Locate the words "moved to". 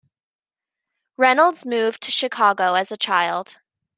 1.63-2.11